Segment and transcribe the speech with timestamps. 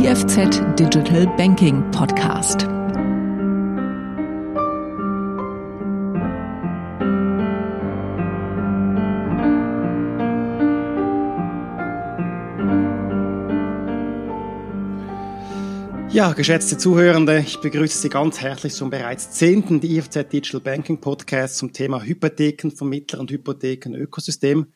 [0.00, 2.62] IFZ Digital Banking Podcast.
[16.10, 21.58] Ja, geschätzte Zuhörende, ich begrüße Sie ganz herzlich zum bereits zehnten IFZ Digital Banking Podcast
[21.58, 24.72] zum Thema Hypothekenvermittler und Hypothekenökosystem.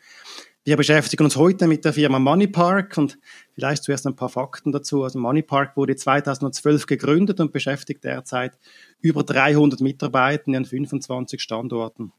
[0.67, 3.19] Wir beschäftigen uns heute mit der Firma MoneyPark und
[3.53, 5.05] vielleicht zuerst ein paar Fakten dazu.
[5.05, 8.59] Also MoneyPark wurde 2012 gegründet und beschäftigt derzeit
[9.03, 12.13] über 300 Mitarbeiter in 25 Standorten.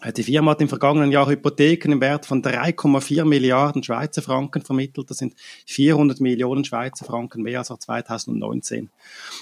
[0.00, 4.62] Äh, die Firma hat im vergangenen Jahr Hypotheken im Wert von 3,4 Milliarden Schweizer Franken
[4.62, 5.10] vermittelt.
[5.10, 5.34] Das sind
[5.66, 8.88] 400 Millionen Schweizer Franken mehr als auch 2019.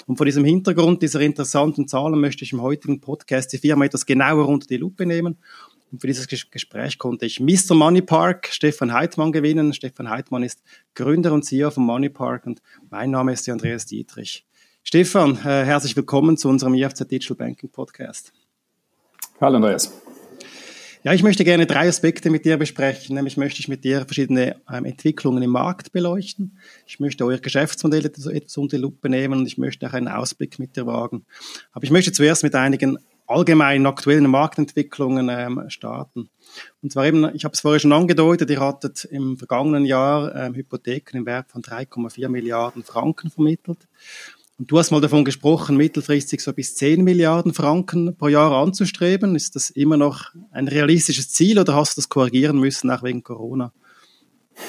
[0.06, 4.04] Und vor diesem Hintergrund dieser interessanten Zahlen möchte ich im heutigen Podcast die Firma etwas
[4.04, 5.38] genauer unter die Lupe nehmen.
[5.92, 7.74] Und für dieses Gespräch konnte ich Mr.
[7.74, 9.74] Money Park, Stefan Heidmann, gewinnen.
[9.74, 10.62] Stefan Heidmann ist
[10.94, 14.46] Gründer und CEO von Money Park und mein Name ist Andreas Dietrich.
[14.82, 18.32] Stefan, äh, herzlich willkommen zu unserem IFZ Digital Banking Podcast.
[19.38, 19.92] Hallo Andreas.
[21.04, 23.14] Ja, ich möchte gerne drei Aspekte mit dir besprechen.
[23.14, 26.56] Nämlich möchte ich mit dir verschiedene ähm, Entwicklungen im Markt beleuchten.
[26.86, 30.58] Ich möchte euer Geschäftsmodell etwas unter die Lupe nehmen und ich möchte auch einen Ausblick
[30.58, 31.26] mit dir wagen.
[31.72, 32.98] Aber ich möchte zuerst mit einigen
[33.32, 36.30] allgemeinen aktuellen Marktentwicklungen ähm, starten.
[36.82, 40.54] Und zwar eben, ich habe es vorher schon angedeutet, ihr hattet im vergangenen Jahr ähm,
[40.54, 43.88] Hypotheken im Wert von 3,4 Milliarden Franken vermittelt.
[44.58, 49.34] Und du hast mal davon gesprochen, mittelfristig so bis 10 Milliarden Franken pro Jahr anzustreben.
[49.34, 53.22] Ist das immer noch ein realistisches Ziel oder hast du das korrigieren müssen, auch wegen
[53.22, 53.72] Corona?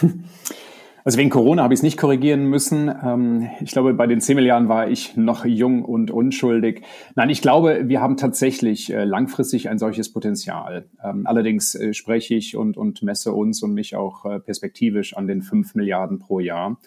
[1.06, 2.90] Also wegen Corona habe ich es nicht korrigieren müssen.
[3.04, 6.84] Ähm, ich glaube, bei den 10 Milliarden war ich noch jung und unschuldig.
[7.16, 10.86] Nein, ich glaube, wir haben tatsächlich äh, langfristig ein solches Potenzial.
[11.04, 15.28] Ähm, allerdings äh, spreche ich und, und messe uns und mich auch äh, perspektivisch an
[15.28, 16.78] den 5 Milliarden pro Jahr.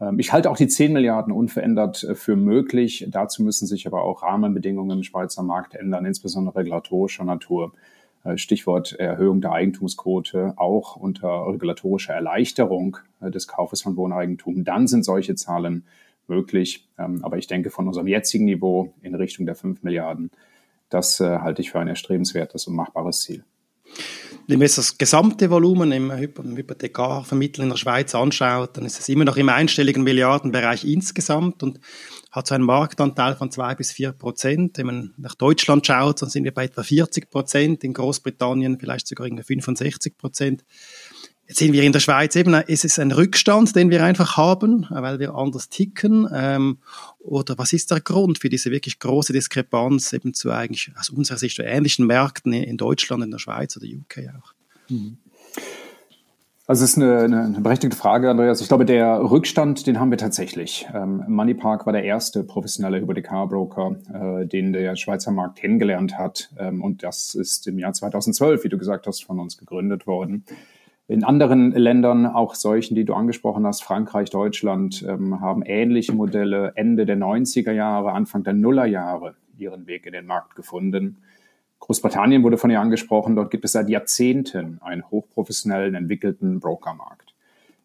[0.00, 3.06] Ähm, ich halte auch die 10 Milliarden unverändert für möglich.
[3.10, 7.72] Dazu müssen sich aber auch Rahmenbedingungen im Schweizer Markt ändern, insbesondere regulatorischer Natur.
[8.24, 14.64] Äh, Stichwort Erhöhung der Eigentumsquote, auch unter regulatorischer Erleichterung äh, des Kaufes von Wohneigentum.
[14.64, 15.84] Dann sind solche Zahlen
[16.28, 16.88] möglich.
[16.98, 20.30] Ähm, aber ich denke, von unserem jetzigen Niveau in Richtung der 5 Milliarden,
[20.88, 23.44] das halte ich für ein erstrebenswertes und machbares Ziel.
[24.48, 29.24] Wenn man das gesamte Volumen im Hypothekarvermitteln in der Schweiz anschaut, dann ist es immer
[29.24, 31.78] noch im einstelligen Milliardenbereich insgesamt und
[32.30, 34.78] hat so einen Marktanteil von zwei bis vier Prozent.
[34.78, 39.08] Wenn man nach Deutschland schaut, dann sind wir bei etwa 40 Prozent, in Großbritannien vielleicht
[39.08, 40.64] sogar 65 Prozent.
[41.48, 44.86] Jetzt sehen wir in der Schweiz eben, ist es ein Rückstand, den wir einfach haben,
[44.88, 46.28] weil wir anders ticken?
[46.32, 46.78] Ähm,
[47.18, 51.38] oder was ist der Grund für diese wirklich große Diskrepanz eben zu eigentlich aus unserer
[51.38, 54.52] Sicht ähnlichen Märkten in Deutschland, in der Schweiz oder UK auch?
[54.88, 55.18] Mhm.
[56.70, 58.60] Also es ist eine, eine, berechtigte Frage, Andreas.
[58.60, 60.86] Ich glaube, der Rückstand, den haben wir tatsächlich.
[60.94, 66.48] Ähm, Moneypark war der erste professionelle Hypothekarbroker, äh, den der Schweizer Markt kennengelernt hat.
[66.56, 70.44] Ähm, und das ist im Jahr 2012, wie du gesagt hast, von uns gegründet worden.
[71.08, 76.74] In anderen Ländern, auch solchen, die du angesprochen hast, Frankreich, Deutschland, ähm, haben ähnliche Modelle
[76.76, 81.16] Ende der 90er Jahre, Anfang der Nullerjahre ihren Weg in den Markt gefunden.
[81.80, 83.34] Großbritannien wurde von ihr angesprochen.
[83.34, 87.34] Dort gibt es seit Jahrzehnten einen hochprofessionellen, entwickelten Brokermarkt.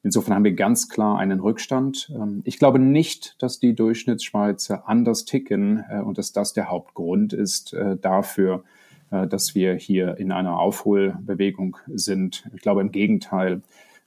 [0.06, 2.12] Insofern haben wir ganz klar einen Rückstand.
[2.14, 7.34] Ähm, ich glaube nicht, dass die Durchschnittsschweizer anders ticken äh, und dass das der Hauptgrund
[7.34, 8.64] ist äh, dafür,
[9.10, 12.48] äh, dass wir hier in einer Aufholbewegung sind.
[12.54, 13.64] Ich glaube im Gegenteil,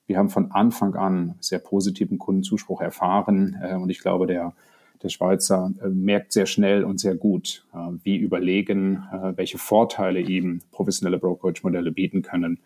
[0.07, 4.55] wir haben von Anfang an sehr positiven Kundenzuspruch erfahren und ich glaube, der
[5.03, 10.21] der Schweizer äh, merkt sehr schnell und sehr gut, äh, wie überlegen, äh, welche Vorteile
[10.21, 12.59] ihm professionelle Brokerage-Modelle bieten können.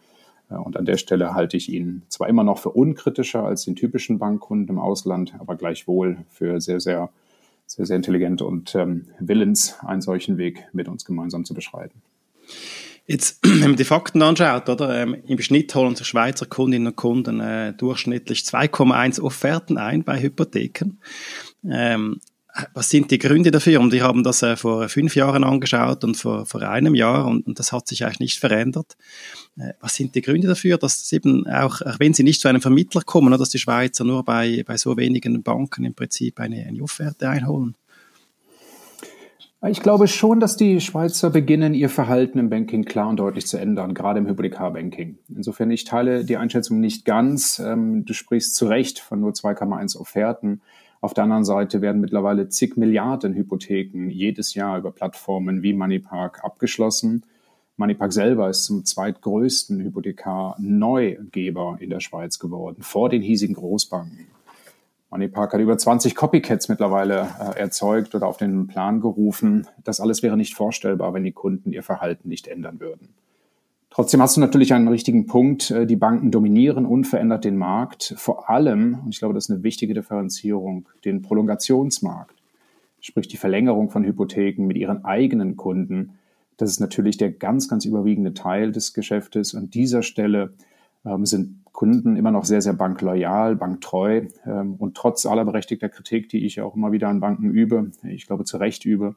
[0.49, 4.19] Und an der Stelle halte ich ihn zwar immer noch für unkritischer als den typischen
[4.19, 7.09] Bankkunden im Ausland, aber gleichwohl für sehr, sehr,
[7.67, 12.03] sehr, sehr intelligent und ähm, willens, einen solchen Weg mit uns gemeinsam zu beschreiten.
[13.07, 16.97] Jetzt, wenn man die Fakten anschaut, oder, ähm, im Schnitt holen sich Schweizer Kundinnen und
[16.97, 20.99] Kunden äh, durchschnittlich 2,1 Offerten ein bei Hypotheken.
[21.69, 22.21] Ähm,
[22.75, 23.81] was sind die Gründe dafür?
[23.81, 27.47] Und wir haben das äh, vor fünf Jahren angeschaut und vor, vor einem Jahr und,
[27.47, 28.97] und das hat sich eigentlich nicht verändert.
[29.59, 32.61] Äh, was sind die Gründe dafür, dass eben auch, auch wenn sie nicht zu einem
[32.61, 36.83] Vermittler kommen, dass die Schweizer nur bei, bei so wenigen Banken im Prinzip eine, eine
[36.83, 37.75] Offerte einholen?
[39.69, 43.59] Ich glaube schon, dass die Schweizer beginnen, ihr Verhalten im Banking klar und deutlich zu
[43.59, 45.19] ändern, gerade im Hypothekarbanking.
[45.29, 47.61] Insofern, ich teile die Einschätzung nicht ganz.
[47.61, 50.63] Ähm, du sprichst zu Recht von nur 2,1 Offerten.
[51.03, 56.45] Auf der anderen Seite werden mittlerweile zig Milliarden Hypotheken jedes Jahr über Plattformen wie Moneypark
[56.45, 57.25] abgeschlossen.
[57.77, 64.29] Moneypark selber ist zum zweitgrößten Hypothekar-Neugeber in der Schweiz geworden, vor den hiesigen Großbanken.
[65.11, 69.67] Moneypark hat über 20 Copycats mittlerweile äh, erzeugt oder auf den Plan gerufen.
[69.83, 73.09] Das alles wäre nicht vorstellbar, wenn die Kunden ihr Verhalten nicht ändern würden.
[73.95, 75.71] Trotzdem hast du natürlich einen richtigen Punkt.
[75.71, 78.15] Äh, die Banken dominieren unverändert den Markt.
[78.17, 82.35] Vor allem, und ich glaube, das ist eine wichtige Differenzierung, den Prolongationsmarkt.
[83.01, 86.19] Sprich die Verlängerung von Hypotheken mit ihren eigenen Kunden.
[86.57, 89.55] Das ist natürlich der ganz, ganz überwiegende Teil des Geschäftes.
[89.55, 90.55] An dieser Stelle
[91.05, 94.23] ähm, sind Kunden immer noch sehr, sehr bankloyal, banktreu.
[94.47, 98.27] Ähm, und trotz aller berechtigter Kritik, die ich auch immer wieder an Banken übe, ich
[98.27, 99.17] glaube zu Recht übe,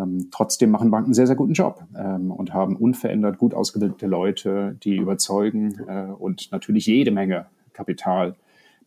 [0.00, 4.76] ähm, trotzdem machen Banken sehr, sehr guten Job ähm, und haben unverändert gut ausgebildete Leute,
[4.82, 8.34] die überzeugen äh, und natürlich jede Menge Kapital,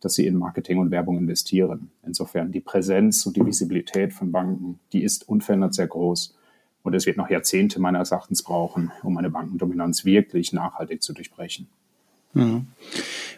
[0.00, 1.90] dass sie in Marketing und Werbung investieren.
[2.04, 6.36] Insofern die Präsenz und die Visibilität von Banken, die ist unverändert sehr groß.
[6.82, 11.66] Und es wird noch Jahrzehnte meines Erachtens brauchen, um eine Bankendominanz wirklich nachhaltig zu durchbrechen.
[12.34, 12.66] Mhm.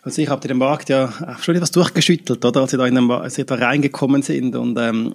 [0.03, 3.11] Also ich habe den Markt ja schon etwas durchgeschüttelt, oder, als Sie da, in den,
[3.11, 5.13] als Sie da reingekommen sind und ähm,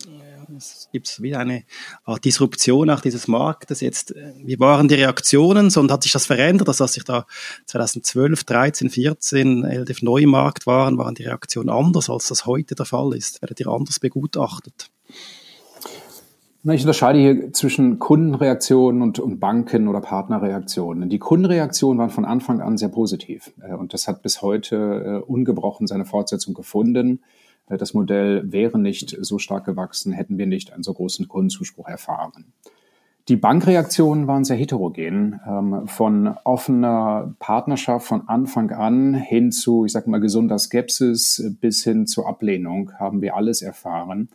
[0.92, 1.64] es gibt wieder eine
[2.04, 3.80] Art Disruption auch dieses Marktes.
[3.80, 6.68] Jetzt, wie waren die Reaktionen so, und hat sich das verändert?
[6.68, 7.26] Also als ich da
[7.68, 12.76] 2012, 13, 14 LDF neu im Markt waren, waren die Reaktionen anders, als das heute
[12.76, 13.42] der Fall ist?
[13.42, 14.90] Werdet ihr anders begutachtet?
[16.64, 21.10] Ich unterscheide hier zwischen Kundenreaktionen und, und Banken- oder Partnerreaktionen.
[21.10, 25.26] Die Kundenreaktionen waren von Anfang an sehr positiv äh, und das hat bis heute äh,
[25.26, 27.22] ungebrochen seine Fortsetzung gefunden.
[27.72, 31.88] Äh, das Modell wäre nicht so stark gewachsen, hätten wir nicht einen so großen Kundenzuspruch
[31.88, 32.54] erfahren.
[33.28, 39.92] Die Bankreaktionen waren sehr heterogen, ähm, von offener Partnerschaft von Anfang an hin zu, ich
[39.92, 44.30] sag mal, gesunder Skepsis bis hin zur Ablehnung haben wir alles erfahren.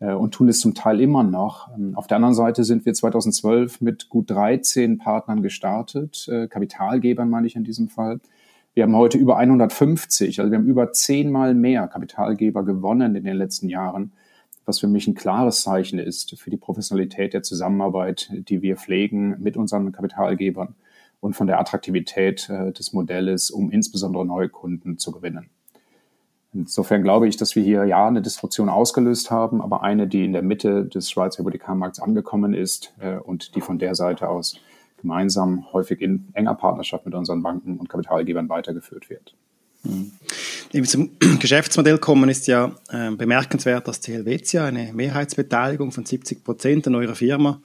[0.00, 1.68] Äh, und tun es zum Teil immer noch.
[1.76, 7.28] Ähm, auf der anderen Seite sind wir 2012 mit gut 13 Partnern gestartet, äh, Kapitalgebern
[7.28, 8.20] meine ich in diesem Fall.
[8.74, 13.36] Wir haben heute über 150, also wir haben über zehnmal mehr Kapitalgeber gewonnen in den
[13.36, 14.12] letzten Jahren,
[14.64, 19.36] was für mich ein klares Zeichen ist für die Professionalität der Zusammenarbeit, die wir pflegen
[19.40, 20.74] mit unseren Kapitalgebern
[21.20, 25.50] und von der Attraktivität äh, des Modells, um insbesondere neue Kunden zu gewinnen.
[26.54, 30.32] Insofern glaube ich, dass wir hier ja eine Disruption ausgelöst haben, aber eine, die in
[30.32, 34.58] der Mitte des Schweizer Hypothekarmarkts angekommen ist äh, und die von der Seite aus
[34.98, 39.34] gemeinsam häufig in enger Partnerschaft mit unseren Banken und Kapitalgebern weitergeführt wird.
[39.84, 40.12] Mhm.
[40.84, 46.86] Zum Geschäftsmodell kommen ist ja äh, bemerkenswert, dass die Helvetia eine Mehrheitsbeteiligung von 70 Prozent
[46.86, 47.60] an eurer Firma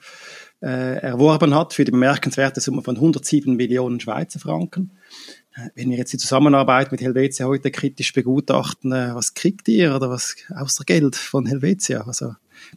[0.62, 4.92] äh, erworben hat für die bemerkenswerte Summe von 107 Millionen Schweizer Franken
[5.74, 10.10] wenn wir jetzt die Zusammenarbeit mit Helvetia heute kritisch begutachten, äh, was kriegt ihr oder
[10.10, 12.02] was außer Geld von Helvetia?
[12.02, 12.34] Also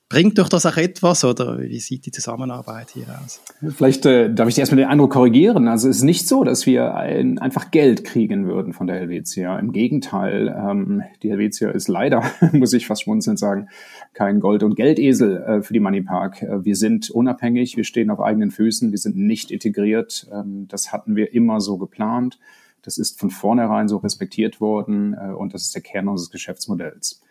[0.10, 3.42] bringt doch das auch etwas oder wie sieht die Zusammenarbeit hier aus?
[3.76, 5.68] Vielleicht äh, darf ich dir erstmal den Eindruck korrigieren.
[5.68, 9.60] Also es ist nicht so, dass wir ein, einfach Geld kriegen würden von der Helvetia.
[9.60, 12.24] Im Gegenteil, ähm, die Helvetia ist leider,
[12.54, 13.68] muss ich fast schmunzelnd sagen,
[14.14, 16.42] kein Gold- und Geldesel äh, für die Money Park.
[16.42, 20.28] Äh, wir sind unabhängig, wir stehen auf eigenen Füßen, wir sind nicht integriert.
[20.32, 22.40] Ähm, das hatten wir immer so geplant.
[22.82, 27.22] Das ist von vornherein so respektiert worden äh, und das ist der Kern unseres Geschäftsmodells.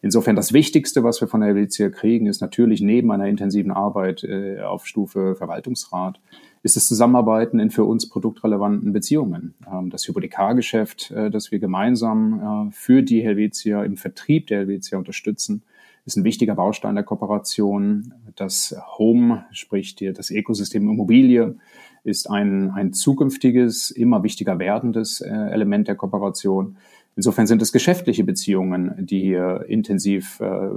[0.00, 4.22] Insofern das Wichtigste, was wir von der Helvetia kriegen, ist natürlich neben einer intensiven Arbeit
[4.24, 6.20] äh, auf Stufe Verwaltungsrat,
[6.62, 9.54] ist das Zusammenarbeiten in für uns produktrelevanten Beziehungen.
[9.70, 14.98] Ähm, das Hypothekargeschäft, äh, das wir gemeinsam äh, für die Helvetia im Vertrieb der Helvetia
[14.98, 15.62] unterstützen,
[16.04, 18.14] ist ein wichtiger Baustein der Kooperation.
[18.34, 21.56] Das Home, sprich die, das Ökosystem Immobilie,
[22.04, 26.76] ist ein, ein zukünftiges, immer wichtiger werdendes äh, Element der Kooperation.
[27.18, 30.68] Insofern sind es geschäftliche Beziehungen, die hier intensiv äh,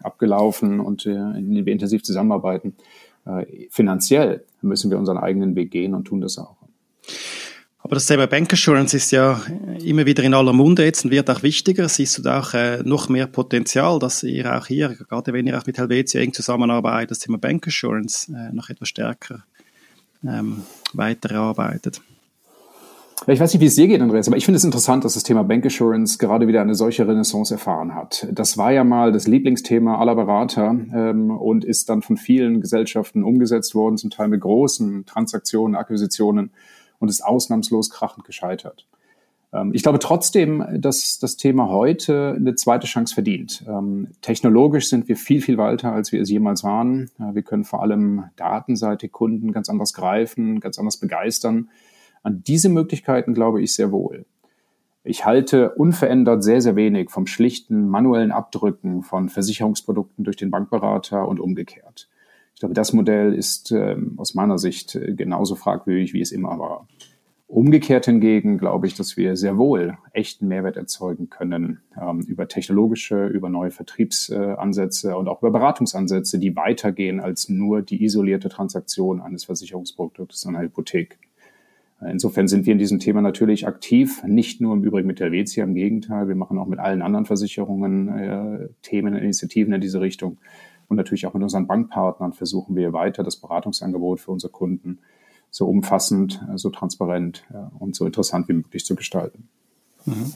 [0.00, 2.76] abgelaufen und äh, in denen wir intensiv zusammenarbeiten.
[3.26, 6.54] Äh, finanziell müssen wir unseren eigenen Weg gehen und tun das auch.
[7.80, 9.42] Aber das Thema Bankassurance ist ja
[9.82, 11.88] immer wieder in aller Munde jetzt und wird auch wichtiger.
[11.88, 15.58] Siehst du da auch äh, noch mehr Potenzial, dass ihr auch hier, gerade wenn ihr
[15.58, 19.42] auch mit Helvetia eng zusammenarbeitet, das Thema Bankassurance äh, noch etwas stärker
[20.22, 20.62] ähm,
[20.92, 22.00] weiterarbeitet.
[23.26, 25.22] Ich weiß nicht, wie es dir geht, Andreas, aber ich finde es interessant, dass das
[25.22, 28.26] Thema Bank Assurance gerade wieder eine solche Renaissance erfahren hat.
[28.32, 33.24] Das war ja mal das Lieblingsthema aller Berater ähm, und ist dann von vielen Gesellschaften
[33.24, 36.50] umgesetzt worden, zum Teil mit großen Transaktionen, Akquisitionen
[37.00, 38.86] und ist ausnahmslos krachend gescheitert.
[39.52, 43.64] Ähm, ich glaube trotzdem, dass das Thema heute eine zweite Chance verdient.
[43.68, 47.10] Ähm, technologisch sind wir viel, viel weiter, als wir es jemals waren.
[47.18, 51.68] Wir können vor allem datenseitig Kunden ganz anders greifen, ganz anders begeistern.
[52.22, 54.26] An diese Möglichkeiten glaube ich sehr wohl.
[55.04, 61.26] Ich halte unverändert sehr, sehr wenig vom schlichten manuellen Abdrücken von Versicherungsprodukten durch den Bankberater
[61.26, 62.08] und umgekehrt.
[62.54, 66.88] Ich glaube, das Modell ist ähm, aus meiner Sicht genauso fragwürdig, wie es immer war.
[67.46, 73.26] Umgekehrt hingegen glaube ich, dass wir sehr wohl echten Mehrwert erzeugen können ähm, über technologische,
[73.28, 79.44] über neue Vertriebsansätze und auch über Beratungsansätze, die weitergehen als nur die isolierte Transaktion eines
[79.44, 81.18] Versicherungsproduktes einer Hypothek.
[82.00, 85.64] Insofern sind wir in diesem Thema natürlich aktiv, nicht nur im Übrigen mit der WCA,
[85.64, 90.38] im Gegenteil, wir machen auch mit allen anderen Versicherungen äh, Themen, Initiativen in diese Richtung.
[90.86, 95.00] Und natürlich auch mit unseren Bankpartnern versuchen wir weiter das Beratungsangebot für unsere Kunden
[95.50, 99.48] so umfassend, äh, so transparent ja, und so interessant wie möglich zu gestalten.
[100.04, 100.32] Mhm.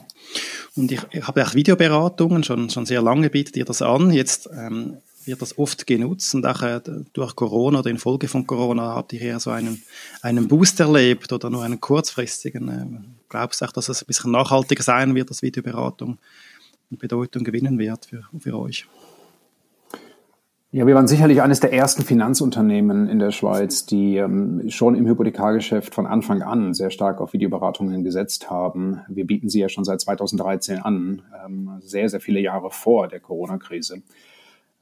[0.75, 4.11] Und ich, ich habe auch Videoberatungen, schon, schon sehr lange bietet ihr das an.
[4.11, 6.81] Jetzt ähm, wird das oft genutzt und auch äh,
[7.13, 9.83] durch Corona oder infolge von Corona habt ihr eher so einen,
[10.23, 12.69] einen Boost erlebt oder nur einen kurzfristigen.
[12.69, 12.87] Äh,
[13.29, 16.19] glaubst du auch, dass es ein bisschen nachhaltiger sein wird, dass Videoberatung
[16.99, 18.87] Bedeutung gewinnen wird für, für euch?
[20.75, 25.07] Ja, wir waren sicherlich eines der ersten Finanzunternehmen in der Schweiz, die ähm, schon im
[25.07, 29.03] Hypothekargeschäft von Anfang an sehr stark auf Videoberatungen gesetzt haben.
[29.07, 33.21] Wir bieten sie ja schon seit 2013 an, ähm, sehr, sehr viele Jahre vor der
[33.21, 34.03] Corona-Krise.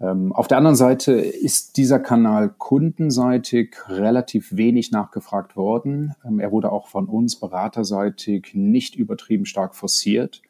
[0.00, 6.14] Ähm, auf der anderen Seite ist dieser Kanal kundenseitig relativ wenig nachgefragt worden.
[6.24, 10.40] Ähm, er wurde auch von uns beraterseitig nicht übertrieben stark forciert.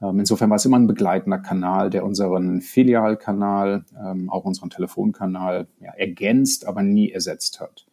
[0.00, 3.84] Ähm, insofern war es immer ein begleitender Kanal, der unseren Filialkanal,
[4.28, 7.86] auch unseren Telefonkanal ja, ergänzt, aber nie ersetzt hat.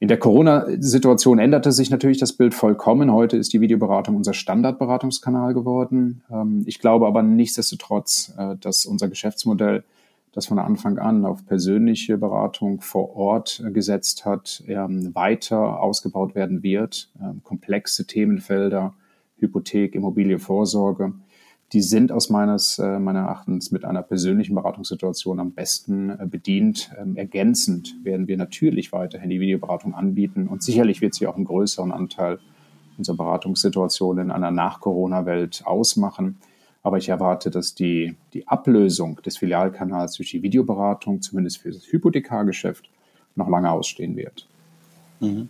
[0.00, 3.12] In der Corona-Situation änderte sich natürlich das Bild vollkommen.
[3.12, 6.22] Heute ist die Videoberatung unser Standardberatungskanal geworden.
[6.66, 9.84] Ich glaube aber nichtsdestotrotz, äh, dass unser Geschäftsmodell,
[10.34, 17.12] das von Anfang an auf persönliche Beratung vor Ort gesetzt hat, weiter ausgebaut werden wird.
[17.44, 18.94] Komplexe Themenfelder,
[19.38, 21.12] Hypothek, Immobilie, Vorsorge
[21.74, 26.92] die sind aus meines, äh, meiner Erachtens mit einer persönlichen Beratungssituation am besten äh, bedient.
[26.96, 31.46] Ähm, ergänzend werden wir natürlich weiterhin die Videoberatung anbieten und sicherlich wird sie auch einen
[31.46, 32.38] größeren Anteil
[32.96, 36.36] unserer Beratungssituation in einer Nach-Corona-Welt ausmachen.
[36.84, 41.90] Aber ich erwarte, dass die, die Ablösung des Filialkanals durch die Videoberatung, zumindest für das
[41.90, 42.88] Hypothekargeschäft,
[43.34, 44.46] noch lange ausstehen wird.
[45.18, 45.48] Mhm.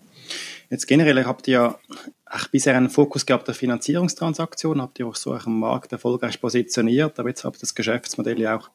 [0.70, 1.76] Jetzt generell habt ihr
[2.24, 7.18] auch bisher einen Fokus gehabt der Finanzierungstransaktion, habt ihr auch so im Markt erfolgreich positioniert,
[7.18, 8.70] aber jetzt habt ihr das Geschäftsmodell ja auch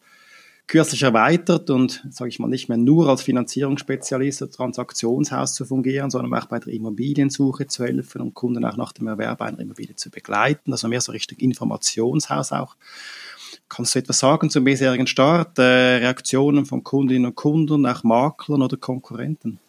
[0.70, 6.12] kürzlich erweitert und, sage ich mal, nicht mehr nur als Finanzierungsspezialist oder Transaktionshaus zu fungieren,
[6.12, 9.96] sondern auch bei der Immobiliensuche zu helfen und Kunden auch nach dem Erwerb einer Immobilie
[9.96, 12.76] zu begleiten, also mehr so Richtung Informationshaus auch.
[13.68, 18.62] Kannst du etwas sagen zum bisherigen Start, äh, Reaktionen von Kundinnen und Kunden, auch Maklern
[18.62, 19.60] oder Konkurrenten?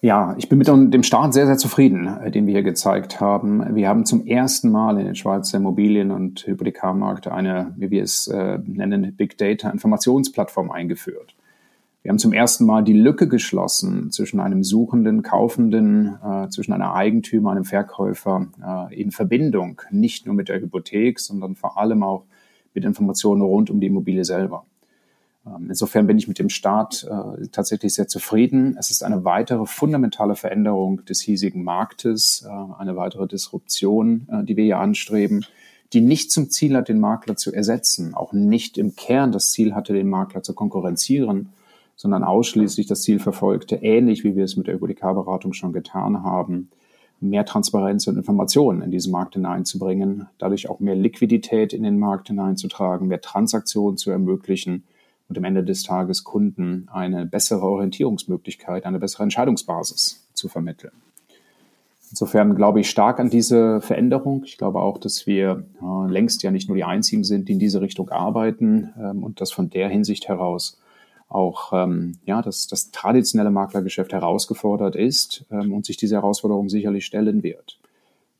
[0.00, 3.74] Ja, ich bin mit dem Start sehr, sehr zufrieden, äh, den wir hier gezeigt haben.
[3.74, 8.28] Wir haben zum ersten Mal in den Schweizer Immobilien- und Hypothekarmarkt eine, wie wir es
[8.28, 11.34] äh, nennen, Big Data Informationsplattform eingeführt.
[12.02, 16.94] Wir haben zum ersten Mal die Lücke geschlossen zwischen einem Suchenden, Kaufenden, äh, zwischen einer
[16.94, 22.24] Eigentümer, einem Verkäufer äh, in Verbindung, nicht nur mit der Hypothek, sondern vor allem auch
[22.72, 24.64] mit Informationen rund um die Immobilie selber.
[25.56, 28.76] Ähm, insofern bin ich mit dem Start äh, tatsächlich sehr zufrieden.
[28.78, 34.56] Es ist eine weitere fundamentale Veränderung des hiesigen Marktes, äh, eine weitere Disruption, äh, die
[34.56, 35.44] wir hier anstreben,
[35.92, 39.74] die nicht zum Ziel hat, den Makler zu ersetzen, auch nicht im Kern das Ziel
[39.74, 41.50] hatte, den Makler zu konkurrenzieren,
[41.96, 46.68] sondern ausschließlich das Ziel verfolgte, ähnlich wie wir es mit der Hypothekarberatung schon getan haben,
[47.20, 52.28] mehr Transparenz und Informationen in diesen Markt hineinzubringen, dadurch auch mehr Liquidität in den Markt
[52.28, 54.84] hineinzutragen, mehr Transaktionen zu ermöglichen,
[55.28, 60.92] und am Ende des Tages Kunden eine bessere Orientierungsmöglichkeit, eine bessere Entscheidungsbasis zu vermitteln.
[62.10, 64.42] Insofern glaube ich stark an diese Veränderung.
[64.44, 65.64] Ich glaube auch, dass wir
[66.08, 69.52] längst ja nicht nur die Einzigen sind, die in diese Richtung arbeiten ähm, und dass
[69.52, 70.80] von der Hinsicht heraus
[71.28, 77.04] auch ähm, ja, dass das traditionelle Maklergeschäft herausgefordert ist ähm, und sich diese Herausforderung sicherlich
[77.04, 77.78] stellen wird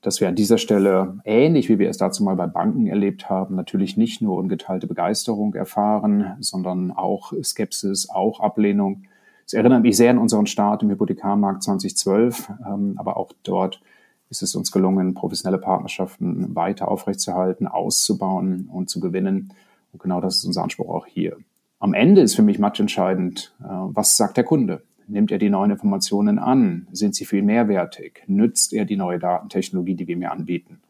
[0.09, 3.55] dass wir an dieser Stelle, ähnlich wie wir es dazu mal bei Banken erlebt haben,
[3.57, 9.03] natürlich nicht nur ungeteilte Begeisterung erfahren, sondern auch Skepsis, auch Ablehnung.
[9.45, 13.83] Es erinnert mich sehr an unseren Start im Hypothekarmarkt 2012, ähm, aber auch dort
[14.31, 19.53] ist es uns gelungen, professionelle Partnerschaften weiter aufrechtzuerhalten, auszubauen und zu gewinnen.
[19.93, 21.37] Und genau das ist unser Anspruch auch hier.
[21.81, 24.81] Am Ende ist für mich matchentscheidend, äh, was sagt der Kunde?
[25.09, 26.87] Nimmt er die neuen Informationen an?
[26.93, 28.23] Sind sie ihn mehrwertig?
[28.27, 30.81] Nützt er die neue Datentechnologie, die wir ihm anbieten?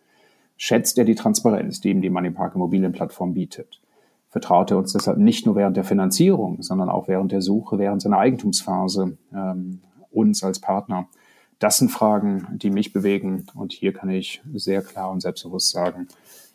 [0.56, 3.80] Schätzt er die Transparenz, die ihm die Moneypark Immobilienplattform bietet?
[4.28, 8.02] Vertraut er uns deshalb nicht nur während der Finanzierung, sondern auch während der Suche, während
[8.02, 11.08] seiner Eigentumsphase ähm, uns als Partner?
[11.60, 13.46] Das sind Fragen, die mich bewegen.
[13.54, 16.08] Und hier kann ich sehr klar und selbstbewusst sagen,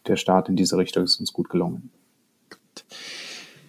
[0.05, 1.91] der Start in diese Richtung ist uns gut gelungen.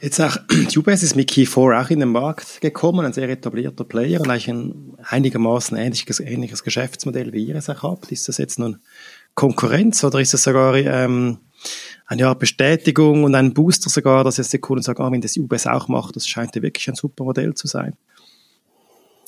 [0.04, 0.36] Jetzt auch,
[0.76, 4.50] UBS ist mit Key4 auch in den Markt gekommen, ein sehr etablierter Player und eigentlich
[4.50, 8.12] ein einigermaßen ähnliches, ähnliches Geschäftsmodell, wie ihr es auch habt.
[8.12, 8.80] Ist das jetzt nun
[9.34, 11.38] Konkurrenz oder ist es sogar ähm,
[12.04, 15.38] eine Art Bestätigung und ein Booster sogar, dass jetzt die Kunden sagen, ah, wenn das
[15.38, 17.96] UBS auch macht, das scheint ja wirklich ein super Modell zu sein?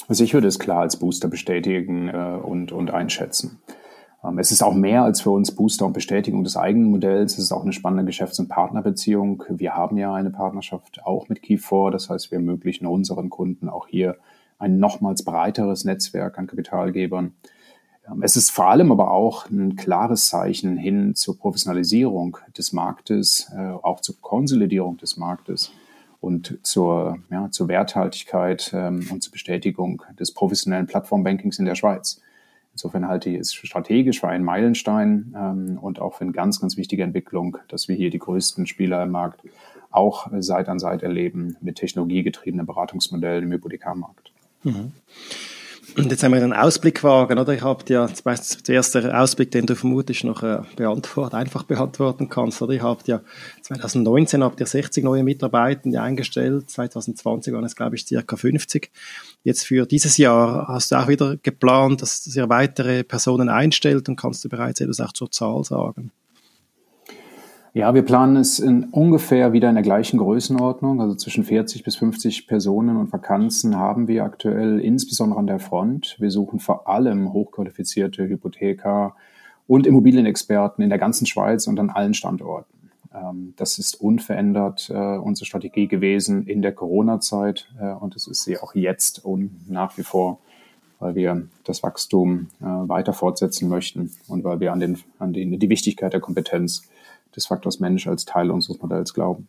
[0.08, 3.62] Also ich würde es klar als Booster bestätigen äh, und, und einschätzen.
[4.24, 7.34] Ähm, es ist auch mehr als für uns Booster und Bestätigung des eigenen Modells.
[7.34, 9.44] Es ist auch eine spannende Geschäfts- und Partnerbeziehung.
[9.48, 11.90] Wir haben ja eine Partnerschaft auch mit Key4.
[11.90, 14.16] Das heißt, wir ermöglichen unseren Kunden auch hier
[14.58, 17.34] ein nochmals breiteres Netzwerk an Kapitalgebern.
[18.08, 23.50] Ähm, es ist vor allem aber auch ein klares Zeichen hin zur Professionalisierung des Marktes,
[23.56, 25.72] äh, auch zur Konsolidierung des Marktes
[26.20, 32.20] und zur, ja, zur Werthaltigkeit ähm, und zur Bestätigung des professionellen Plattformbankings in der Schweiz.
[32.76, 36.76] Insofern halte ich es strategisch für einen Meilenstein ähm, und auch für eine ganz, ganz
[36.76, 39.40] wichtige Entwicklung, dass wir hier die größten Spieler im Markt
[39.90, 44.30] auch Seit an Seit erleben mit technologiegetriebenen Beratungsmodellen im Hypothekarmarkt.
[44.62, 44.92] Mhm.
[45.96, 47.54] Und jetzt haben wir einen Ausblick wagen, oder?
[47.54, 52.60] Ich habe ja zuerst der Ausblick, den du vermutlich noch äh, beantworten, einfach beantworten kannst,
[52.60, 52.74] oder?
[52.74, 53.22] Ihr habt ja
[53.62, 58.90] 2019 habt ihr 60 neue Mitarbeiter eingestellt, 2020 waren es, glaube ich, circa 50.
[59.42, 64.16] Jetzt für dieses Jahr hast du auch wieder geplant, dass ihr weitere Personen einstellt und
[64.16, 66.10] kannst du bereits etwas auch zur Zahl sagen?
[67.76, 71.02] Ja, wir planen es in ungefähr wieder in der gleichen Größenordnung.
[71.02, 76.16] Also zwischen 40 bis 50 Personen und Vakanzen haben wir aktuell, insbesondere an der Front.
[76.18, 79.14] Wir suchen vor allem hochqualifizierte Hypotheker
[79.66, 82.92] und Immobilienexperten in der ganzen Schweiz und an allen Standorten.
[83.14, 88.44] Ähm, das ist unverändert äh, unsere Strategie gewesen in der Corona-Zeit äh, und es ist
[88.44, 90.38] sie auch jetzt und nach wie vor,
[90.98, 95.58] weil wir das Wachstum äh, weiter fortsetzen möchten und weil wir an, den, an den,
[95.58, 96.88] die Wichtigkeit der Kompetenz
[97.36, 99.48] des Faktors Mensch als Teil unseres Modells glauben.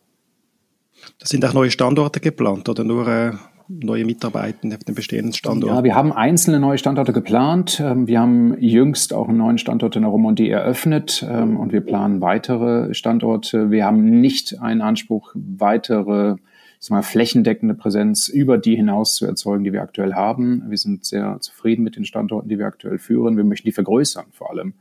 [1.20, 3.32] Da sind auch neue Standorte geplant oder nur äh,
[3.68, 5.76] neue Mitarbeiter auf den bestehenden Standorten?
[5.76, 7.82] Ja, wir haben einzelne neue Standorte geplant.
[7.84, 11.82] Ähm, wir haben jüngst auch einen neuen Standort in der Romandie eröffnet ähm, und wir
[11.82, 13.72] planen weitere Standorte.
[13.72, 16.36] Wir haben nicht einen Anspruch, weitere
[16.80, 20.64] ich mal, flächendeckende Präsenz über die hinaus zu erzeugen, die wir aktuell haben.
[20.70, 23.36] Wir sind sehr zufrieden mit den Standorten, die wir aktuell führen.
[23.36, 24.76] Wir möchten die vergrößern vor allem.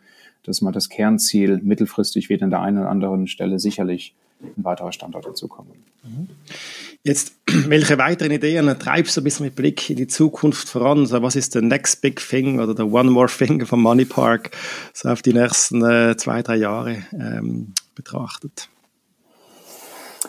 [0.46, 1.60] Das ist mal das Kernziel.
[1.62, 5.72] Mittelfristig wird an der einen oder anderen Stelle sicherlich ein weiterer Standort dazukommen.
[6.04, 6.28] Mhm.
[7.02, 11.00] Jetzt, welche weiteren Ideen treibst du ein bisschen mit Blick in die Zukunft voran?
[11.00, 14.50] Also was ist der Next Big Thing oder der One More Thing von Money Park
[14.92, 18.68] so auf die nächsten äh, zwei, drei Jahre ähm, betrachtet?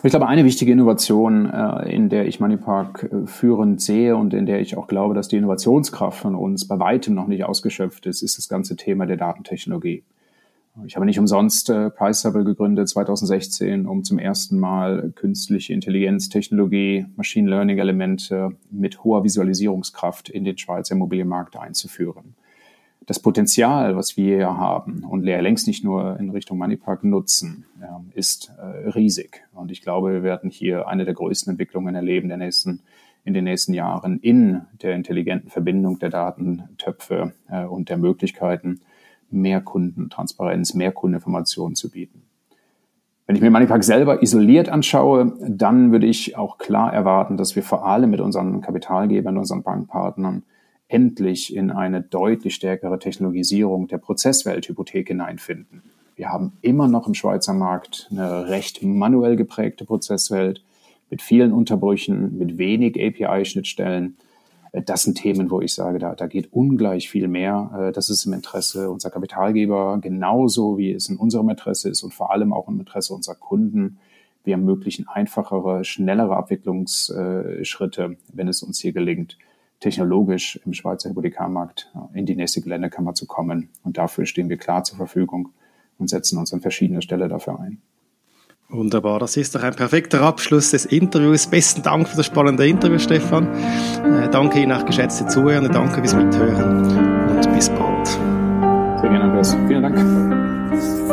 [0.04, 4.46] Ich glaube, eine wichtige Innovation, äh, in der ich Moneypark äh, führend sehe und in
[4.46, 8.22] der ich auch glaube, dass die Innovationskraft von uns bei weitem noch nicht ausgeschöpft ist,
[8.22, 10.04] ist das ganze Thema der Datentechnologie.
[10.86, 17.50] Ich habe nicht umsonst äh, PriceHubble gegründet 2016, um zum ersten Mal künstliche Intelligenztechnologie, Machine
[17.50, 22.36] Learning Elemente mit hoher Visualisierungskraft in den Schweizer Immobilienmarkt einzuführen
[23.08, 27.64] das Potenzial, was wir hier haben und längst nicht nur in Richtung Moneypark nutzen,
[28.12, 29.44] ist äh, riesig.
[29.54, 32.82] Und ich glaube, wir werden hier eine der größten Entwicklungen erleben der nächsten,
[33.24, 38.82] in den nächsten Jahren in der intelligenten Verbindung der Datentöpfe äh, und der Möglichkeiten,
[39.30, 42.24] mehr Kundentransparenz, mehr Kundeninformationen zu bieten.
[43.26, 47.62] Wenn ich mir Moneypark selber isoliert anschaue, dann würde ich auch klar erwarten, dass wir
[47.62, 50.42] vor allem mit unseren Kapitalgebern, unseren Bankpartnern
[50.88, 55.82] endlich in eine deutlich stärkere Technologisierung der Prozesswelthypothek hineinfinden.
[56.16, 60.64] Wir haben immer noch im Schweizer Markt eine recht manuell geprägte Prozesswelt
[61.10, 64.16] mit vielen Unterbrüchen, mit wenig API-Schnittstellen.
[64.72, 67.92] Das sind Themen, wo ich sage, da, da geht ungleich viel mehr.
[67.94, 72.32] Das ist im Interesse unserer Kapitalgeber, genauso wie es in unserem Interesse ist und vor
[72.32, 73.98] allem auch im Interesse unserer Kunden.
[74.44, 79.38] Wir ermöglichen einfachere, schnellere Abwicklungsschritte, wenn es uns hier gelingt,
[79.80, 83.70] technologisch im Schweizer Hypothekarmarkt in die nächste Geländekammer zu kommen.
[83.82, 85.50] Und dafür stehen wir klar zur Verfügung
[85.98, 87.80] und setzen uns an verschiedener Stelle dafür ein.
[88.70, 91.46] Wunderbar, das ist doch ein perfekter Abschluss des Interviews.
[91.46, 93.48] Besten Dank für das spannende Interview, Stefan.
[94.04, 96.84] Äh, danke Ihnen auch geschätzte Zuhörer, danke fürs Mithören
[97.30, 98.06] und bis bald.
[99.00, 99.56] Sehr gerne, Andreas.
[99.68, 101.07] Vielen Dank.